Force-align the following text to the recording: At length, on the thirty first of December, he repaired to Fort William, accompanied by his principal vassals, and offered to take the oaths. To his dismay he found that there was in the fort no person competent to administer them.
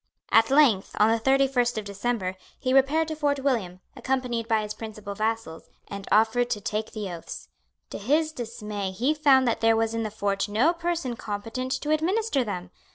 At 0.31 0.49
length, 0.49 0.95
on 0.99 1.11
the 1.11 1.19
thirty 1.19 1.47
first 1.47 1.77
of 1.77 1.85
December, 1.85 2.35
he 2.57 2.73
repaired 2.73 3.07
to 3.09 3.15
Fort 3.15 3.41
William, 3.41 3.81
accompanied 3.95 4.47
by 4.47 4.63
his 4.63 4.73
principal 4.73 5.13
vassals, 5.13 5.69
and 5.87 6.07
offered 6.11 6.49
to 6.49 6.59
take 6.59 6.93
the 6.93 7.11
oaths. 7.11 7.49
To 7.91 7.99
his 7.99 8.31
dismay 8.31 8.89
he 8.89 9.13
found 9.13 9.47
that 9.47 9.61
there 9.61 9.75
was 9.75 9.93
in 9.93 10.01
the 10.01 10.09
fort 10.09 10.49
no 10.49 10.73
person 10.73 11.15
competent 11.15 11.71
to 11.73 11.91
administer 11.91 12.43
them. 12.43 12.71